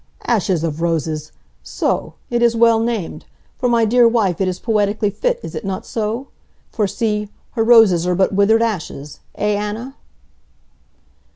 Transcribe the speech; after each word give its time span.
"Ashes 0.25 0.63
of 0.63 0.81
roses! 0.81 1.31
So? 1.61 2.15
It 2.31 2.41
is 2.41 2.55
well 2.55 2.79
named. 2.79 3.25
For 3.59 3.69
my 3.69 3.85
dear 3.85 4.07
wife 4.07 4.41
it 4.41 4.47
is 4.47 4.57
poetically 4.57 5.11
fit, 5.11 5.39
is 5.43 5.53
it 5.53 5.63
not 5.63 5.85
so? 5.85 6.29
For 6.71 6.87
see, 6.87 7.29
her 7.51 7.63
roses 7.63 8.07
are 8.07 8.15
but 8.15 8.33
withered 8.33 8.63
ashes, 8.63 9.19
eh 9.35 9.53
Anna?" 9.55 9.95